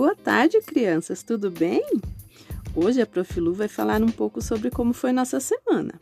[0.00, 1.84] Boa tarde, crianças, tudo bem?
[2.74, 6.00] Hoje a Profilu vai falar um pouco sobre como foi nossa semana.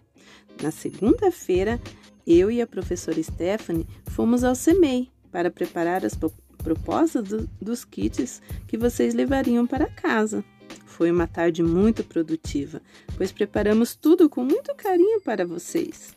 [0.62, 1.80] Na segunda-feira,
[2.24, 6.16] eu e a professora Stephanie fomos ao CEMEI para preparar as
[6.58, 10.44] propostas do, dos kits que vocês levariam para casa.
[10.86, 12.80] Foi uma tarde muito produtiva,
[13.16, 16.16] pois preparamos tudo com muito carinho para vocês.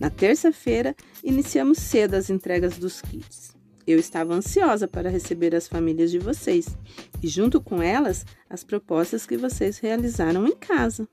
[0.00, 3.54] Na terça-feira, iniciamos cedo as entregas dos kits.
[3.86, 6.76] Eu estava ansiosa para receber as famílias de vocês
[7.22, 11.06] e, junto com elas, as propostas que vocês realizaram em casa.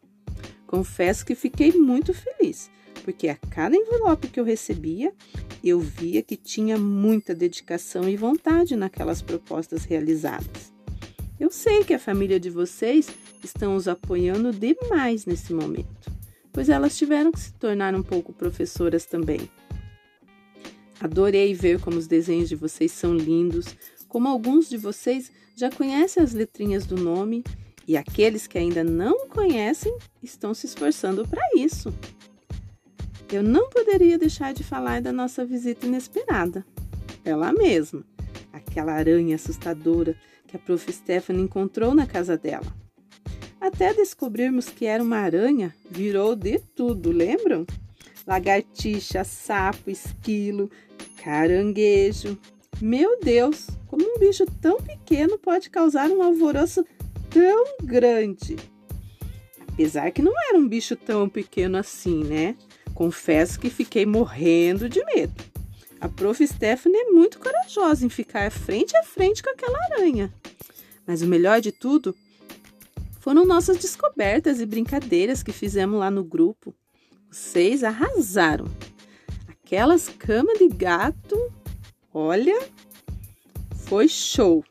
[0.66, 2.71] Confesso que fiquei muito feliz,
[3.03, 5.13] porque a cada envelope que eu recebia,
[5.61, 10.72] eu via que tinha muita dedicação e vontade naquelas propostas realizadas.
[11.38, 13.09] Eu sei que a família de vocês
[13.44, 16.09] estão os apoiando demais nesse momento,
[16.53, 19.49] pois elas tiveram que se tornar um pouco professoras também.
[21.02, 23.75] Adorei ver como os desenhos de vocês são lindos,
[24.08, 27.44] como alguns de vocês já conhecem as letrinhas do nome
[27.88, 31.92] e aqueles que ainda não conhecem estão se esforçando para isso.
[33.31, 36.64] Eu não poderia deixar de falar da nossa visita inesperada.
[37.25, 38.03] Ela mesma,
[38.53, 40.16] aquela aranha assustadora
[40.47, 40.92] que a Prof.
[40.92, 42.75] Stephanie encontrou na casa dela.
[43.59, 47.66] Até descobrirmos que era uma aranha, virou de tudo, lembram?
[48.25, 50.69] Lagartixa, sapo, esquilo,
[51.23, 52.38] Caranguejo.
[52.81, 56.86] Meu Deus, como um bicho tão pequeno pode causar um alvoroço
[57.30, 58.55] tão grande?
[59.67, 62.55] Apesar que não era um bicho tão pequeno assim, né?
[62.94, 65.44] Confesso que fiquei morrendo de medo.
[66.00, 66.45] A prof.
[66.45, 70.33] Stephanie é muito corajosa em ficar frente a frente com aquela aranha.
[71.06, 72.16] Mas o melhor de tudo
[73.19, 76.73] foram nossas descobertas e brincadeiras que fizemos lá no grupo.
[77.32, 78.66] Vocês arrasaram
[79.48, 81.38] aquelas camas de gato,
[82.14, 82.60] olha,
[83.74, 84.66] foi show.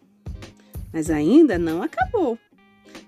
[0.93, 2.39] Mas ainda não acabou.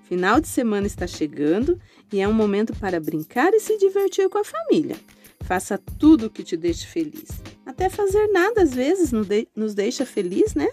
[0.04, 1.78] Final de semana está chegando
[2.10, 4.96] e é um momento para brincar e se divertir com a família.
[5.40, 7.28] Faça tudo o que te deixe feliz.
[7.66, 9.12] Até fazer nada às vezes
[9.54, 10.70] nos deixa feliz, né?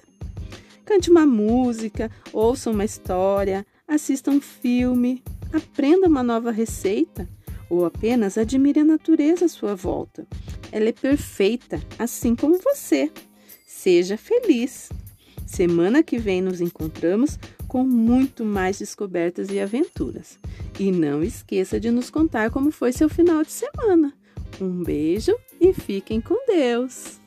[0.85, 7.27] Cante uma música, ouça uma história, assista um filme, aprenda uma nova receita
[7.69, 10.27] ou apenas admire a natureza à sua volta.
[10.71, 13.11] Ela é perfeita, assim como você.
[13.65, 14.89] Seja feliz.
[15.45, 20.39] Semana que vem nos encontramos com muito mais descobertas e aventuras.
[20.79, 24.13] E não esqueça de nos contar como foi seu final de semana.
[24.59, 27.18] Um beijo e fiquem com Deus!